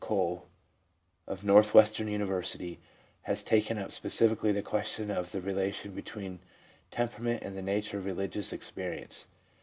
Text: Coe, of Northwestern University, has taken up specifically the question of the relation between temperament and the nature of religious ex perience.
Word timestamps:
Coe, 0.01 0.41
of 1.27 1.43
Northwestern 1.43 2.07
University, 2.07 2.79
has 3.29 3.43
taken 3.43 3.77
up 3.77 3.91
specifically 3.91 4.51
the 4.51 4.63
question 4.63 5.11
of 5.11 5.31
the 5.31 5.41
relation 5.41 5.91
between 5.91 6.39
temperament 6.89 7.43
and 7.43 7.55
the 7.55 7.61
nature 7.61 7.99
of 7.99 8.05
religious 8.05 8.51
ex 8.51 8.71
perience. 8.71 9.25